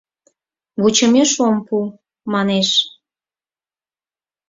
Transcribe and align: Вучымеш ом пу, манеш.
Вучымеш 0.81 1.31
ом 1.47 1.55
пу, 1.67 1.77
манеш. 2.31 2.69